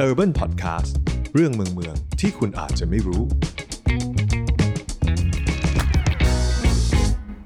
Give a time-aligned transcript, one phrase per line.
[0.00, 0.92] Urban Podcast
[1.34, 3.22] เรื่องเมืองเมืองที่คุณอาจจะไม่รู้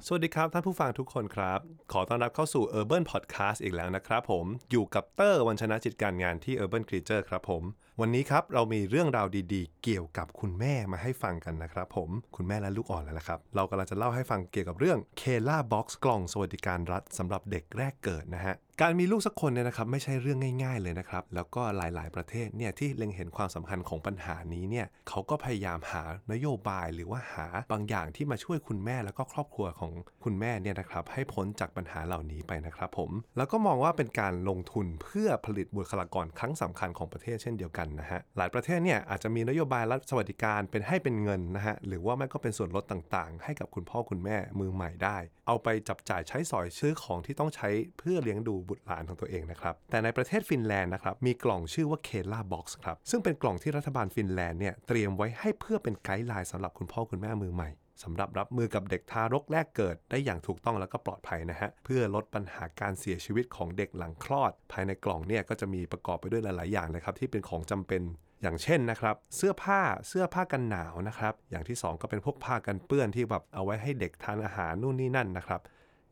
[0.06, 1.60] สวัสดีครับท่านผู้ฟังทุกคนครับ
[1.92, 7.62] ขอต้อนรับเข้าสู่ Urban Podcast อีกแล้วนะครับผม อยู่กับเตอร์วันชนะจิตการงานที่ Urban Creature ครับผม
[8.00, 29.92] วันนี้ครับเรามีเรื่องราวดีๆ เกี่ยวกับคุณแม่มาให้ฟังกันนะครับผมคุณแม่และลูกอ่อนแล้วละครับ เรากำลังจะเล่าให้ฟังเกี่ยวกับเรื่อง k e l a Box กล่องสวัสดิการรัฐสำหรับเด็กแรกเกิดนะฮะการมีลูกสักคนเนี่ยนะครับไม่ใช่เรื่องง่ายๆเลยนะครับ แล้วก็หลายๆประเทศเนี่ยที่เล็งเห็นความสำคัญของปัญหานี้เนี่ยเขาก็พยายามหานโยบายหรือว่าหาบางอย่างที่มาช่วยคุณแม่แล้วก็ครอบครัวของ
[30.24, 47.68] คุณแม่เนี่ยนะครับให้พ้นจากปัญหาเหล่านี้ไปนะครับผมแล้วก็มองว่าเป็นการลงทุนเพื่อผลิตบุคลากรครั้งสำคัญของประเทศเช่นเดียวกันนะฮะหลายประเทศเนี่ยอาจจะมีนโยบายรัฐสวัสดิการเป็นให้เป็นเงินนะฮะหรือว่าไม่ก็เป็นส่วนลดต่างๆ ให้กับคุณพ่อคุณแม่มือใหม่ได้ เอาไปจับจ่ายใช้สอยซื้อของที่ต้องใช้
[47.98, 57.70] เพื่อเลี้ยงดูบุตรหลานของตัวเองนะครับแต่ในประเทศฟินแลนด์นะครับมีกล่องชื่อว่า Kela Box ครับซึ่งเป็นกล่องที่รัฐบาลฟินแลนด์เนี่ยเตรียมไว้ให้เพื่อเป็น guideline สำหรับคุณพ่อคุณแม่มือใหม่
[58.02, 68.02] สำหรับรับมือกับเด็กทารกแรกเกิดได้อย่างถูกต้องแล้วก็ปลอดภัยนะฮะ เพื่อลดปัญหาการเสียชีวิตของเด็กหลังคลอด ภายในกล่องเนี่ยก็จะมีประกอบไปด้วยหลาย ๆ อย่างเลยครับ ที่เป็นของจำเป็น
[68.42, 75.60] อย่างเช่นนะครับเสื้อผ้าเสื้อผ้ากันหนาวนะครับ อย่างที่ 2 ก็เป็นพวกผ้ากันเปื้อนที่แบบเอาไว้ให้เด็กทานอาหารนู่นนี่นั่นนะครับ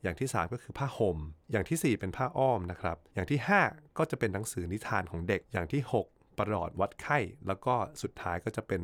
[0.02, 1.18] อย่างที่ 3 ก็คือผ้าห่ม
[1.52, 8.82] อย่างทีสี่ 4 เป็นผ้าอ้อมนะครับ อย่างที่ 5 ก็จะเป็นหนังสือนิทานของเด็ก อย่างที่ 6 ประหลอดวัดไข้ แล้วก็สุดท้ายก็จะเป็น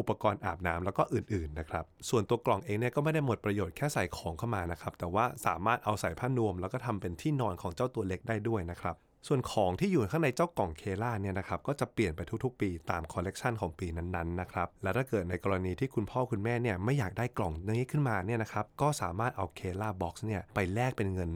[0.00, 8.96] อุปกรณ์อาบน้ำแล้วก็อื่นๆนะครับ ส่วนตัวกล่องเองเนี่ยก็ไม่ได้หมดประโยชน์แค่ใส่ของเข้ามานะครับ แต่ว่าสามารถเอาใส่ผ้านวม แล้วก็ทำเป็นที่นอนของเจ้าตัวเล็กได้ด้วยนะครับ
[9.28, 21.30] ส่วนของที่อยู่ข้างในเจ้ากล่อง Kela เนี่ยนะครับก็จะเปลี่ยนไปทุกๆ ปีตามคอลเลกชันของปีนั้นๆนะครับและถ้าเกิดในกรณีที่คุณพ่อคุณแม่เนี่ยไม่อยากได้กล่องนี้ขึ้นมาเนี่ยนะครับก็สามารถเอา Kela Box เนี่ยไปแลกเป็นเงิน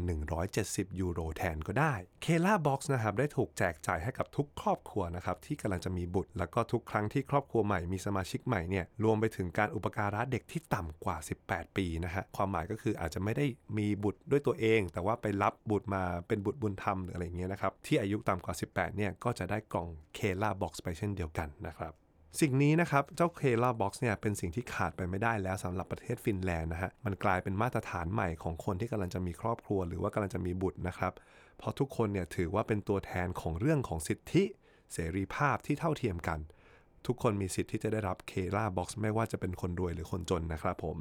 [0.46, 11.16] 170 ยูโรแทนก็ได้ Kela Box นะครับได้ถูกแจกจ่ายให้กับทุกครอบครัวนะครับที่กำลังจะมีบุตร แล้วก็ทุกครั้งที่ครอบครัวใหม่มีสมาชิกใหม่เนี่ยรวมไปถึงการอุปการะเด็กที่ต่ำกว่า
[11.46, 13.46] 18 ปีนะฮะความหมายก็คืออาจจะไม่ได้
[13.78, 21.92] มีบุตรด้วยตัวเอง แต่ว่าไปรับบุตรมาเป็นบุตรบุญธรรมหรืออะไรเงี้ยนะครับที่อายุต่ำกว่า 18เนี่ยก็จะได้กล่อง Kela Box ไปเช่นเดียวกันนะครับ
[22.40, 31.12] สิ่งนี้นะครับเจ้า Kela Box เนี่ยเป็นสิ่งที่ขาดไปไม่ได้แล้วสำหรับประเทศฟินแลนด์นะฮะมันกลายเป็นมาตรฐานใหม่ของคนที่กำลังจะมีครอบครัวหรือว่ากำลังจะมีบุตรนะครับ
[31.58, 34.44] เพราะทุกคนเนี่ยถือว่าเป็นตัวแทนของเรื่องของสิทธิ
[34.92, 36.38] เสรีภาพที่เท่าเทียมกัน
[37.06, 40.98] ทุกคนมีสิทธิ์ที่จะได้รับเคล่าบ็อกซ์ไม่ว่าจะเป็นคนรวยหรือคนจนนะครับผม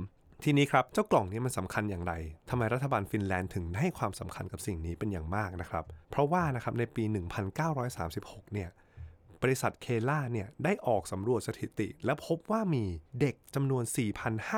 [0.48, 2.14] ทีนี้ครับ เจ้ากล่องนี้มันสำคัญอย่างไร
[2.50, 7.04] ทำไมรัฐบาลฟินแลนด์ถึงให้ความสำคัญกับสิ่งนี้เป็นอย่างมากนะครับ เพราะว่านะครับในปี
[7.78, 8.70] 1936 เนี่ย
[9.42, 12.86] บริษัทเคล่าเนี่ยได้ออกสำรวจสถิติ และพบว่ามี
[13.22, 13.84] เด็กจำนวน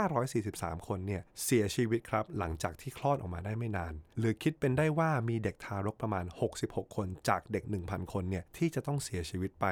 [0.05, 6.25] 4,543 คนเนี่ยเสียชีวิตครับ หลังจากที่คลอดออกมาได้ไม่นาน หรือคิดเป็นได้ว่ามีเด็กทารกประมาณ
[6.61, 9.65] 66 คนจากเด็ก 1,000 คนเนี่ยที่จะต้องเสียชีวิตไป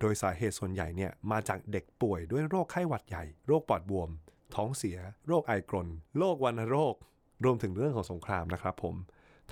[0.00, 4.10] โดยสาเหตุส่วนใหญ่เนี่ยมาจากเด็กป่วยด้วยโรคไข้หวัดใหญ่ โรคปอดบวม
[4.56, 5.88] ท้องเสีย โรคไอกรน
[6.18, 6.94] โรควันโรค
[7.44, 8.94] รวมถึงเรื่องของสงครามนะครับผม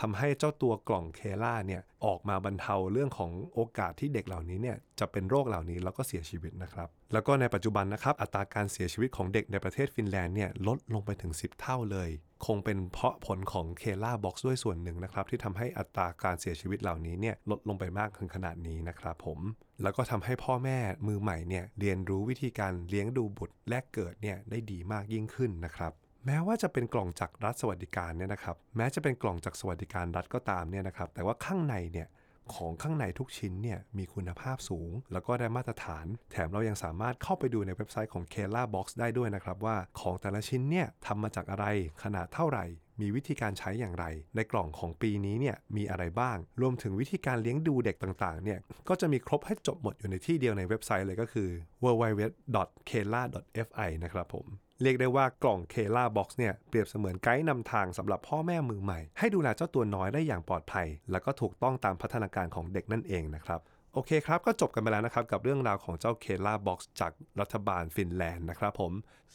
[0.00, 12.10] ทำให้เจ้าตัวกล่องเคล่าเนี่ยออกมาบรรเทาเรื่องของโอกาสที่เด็กเหล่านี้เนี่ยจะเป็นโรคเหล่านี้แล้วก็เสียชีวิตนะครับ แล้วก็ในปัจจุบันนะครับอัตราการเสียชีวิตของเด็กในประเทศฟินแลนด์เนี่ยลดลงไปถึง 10 เท่าเลย
[12.46, 19.38] คงเป็นเพราะผลของ Kela Box ด้วยส่วนหนึ่งนะครับที่ทำให้อัตราการเสียชีวิตเหล่านี้เนี่ยลดลงไปมากถึงขนาดนี้นะครับผม
[19.82, 25.92] แล้วก็ทำให้พ่อแม่มือใหม่เนี่ยเรียนรู้วิธีการเลี้ยงดูบุตรแรกเกิดเนี่ยได้ดีมากยิ่งขึ้นนะครับ
[26.26, 32.08] แม้ว่าจะเป็นกล่องจากรัฐสวัสดิการเนี่ยนะครับ แม้จะเป็นกล่องจากสวัสดิการรัฐก็ตามเนี่ยนะครับ แต่ว่าข้างในเนี่ย
[32.54, 41.66] ของข้างในทุกชิ้นเนี่ยมีคุณภาพสูง แล้วก็ได้มาตรฐาน แถมเรายังสามารถเข้าไปดูในเว็บไซต์ของ k e l a Box ได้ด้วยนะครับ ว่าของแต่ละชิ้นเนี่ยทำมาจากอะไร
[42.02, 42.64] ขนาดเท่าไหร่
[43.00, 44.04] มีวิธีการใช้อย่างไร
[44.36, 48.58] ในกล่องของปีนี้เนี่ยมีอะไรบ้าง รวมถึงวิธีการเลี้ยงดูเด็กต่างๆเนี่ย
[48.88, 51.48] ก็จะมีครบให้จบหมดอยู่ในที่เดียวในเว็บไซต์เลยก็คือ
[51.84, 54.46] www.kela.fi นะครับผม
[54.82, 63.60] เรียกได้ว่ากล่อง Kela Box เนี่ยเปรียบเสมือนไกด์นำทางสำหรับพ่อแม่มือใหม่ ให้ดูแลเจ้าตัวน้อยได้อย่างปลอดภัย แล้วก็ถูกต้องตามพัฒนาการของเด็กนั่นเองนะครับ
[63.94, 68.92] โอเคครับ ก็จบกันไปแล้วนะครับ กับเรื่องราวของเจ้า Kela Box จากรัฐบาลฟินแลนด์นะครับผม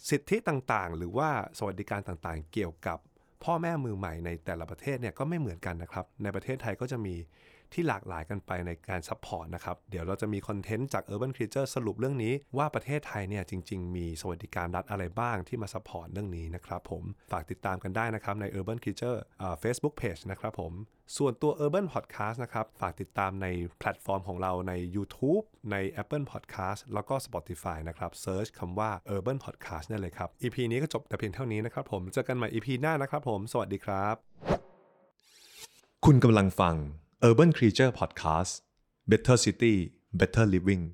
[0.09, 2.97] สิทธิต่างๆ หรือว่าสวัสดิการต่างๆ เกี่ยวกับ
[3.43, 7.15] พ่อแม่มือใหม่ในแต่ละประเทศเนี่ยก็ไม่เหมือนกันนะครับ ในประเทศไทยก็จะมี
[7.73, 18.79] ที่หลากหลายกันไปในการ support นะครับ เดี๋ยวเราจะมี content จาก Urban Creature สรุปเรื่องนี้ ว่าประเทศไทยเนี่ยจริง ๆ มีสวัสดิการรัฐอะไรบ้างที่มา support เรื่องนี้นะครับผมฝากติดตามกันได้นะครับใน Urban
[18.83, 20.73] Creature อ่า Facebook Page นะครับผม
[21.17, 23.47] ส่วนตัว Urban Podcast นะครับ ฝากติดตามใน
[23.79, 32.47] แพลตฟอร์มของเราใน YouTube ใน Apple Podcast แล้วก็ Spotify นะครับ search คำว่า Urban Podcast นั่นเลยครับ EP นี้ก็จบแต่เพียงเท่านี้นะครับผม เจอกันใหม่
[32.53, 34.15] EP หน้านะครับผม สวัสดีครับ
[36.05, 36.75] คุณกำลังฟัง
[37.23, 38.61] Urban Creature Podcast
[39.07, 40.93] Better City better living